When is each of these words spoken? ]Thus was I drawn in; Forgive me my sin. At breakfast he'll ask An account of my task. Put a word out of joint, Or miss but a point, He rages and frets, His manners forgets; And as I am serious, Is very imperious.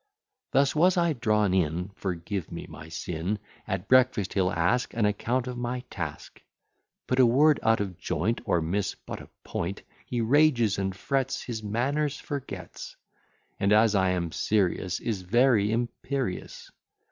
]Thus 0.53 0.75
was 0.75 0.97
I 0.97 1.13
drawn 1.13 1.53
in; 1.53 1.89
Forgive 1.89 2.51
me 2.51 2.65
my 2.67 2.89
sin. 2.89 3.37
At 3.67 3.87
breakfast 3.87 4.33
he'll 4.33 4.49
ask 4.49 4.95
An 4.95 5.05
account 5.05 5.45
of 5.45 5.59
my 5.59 5.81
task. 5.91 6.41
Put 7.05 7.19
a 7.19 7.25
word 7.27 7.59
out 7.61 7.79
of 7.81 7.99
joint, 7.99 8.41
Or 8.45 8.61
miss 8.63 8.95
but 8.95 9.21
a 9.21 9.29
point, 9.43 9.83
He 10.07 10.19
rages 10.19 10.79
and 10.79 10.95
frets, 10.95 11.43
His 11.43 11.61
manners 11.61 12.19
forgets; 12.19 12.95
And 13.59 13.71
as 13.71 13.93
I 13.93 14.09
am 14.09 14.31
serious, 14.31 14.99
Is 14.99 15.21
very 15.21 15.71
imperious. 15.71 16.71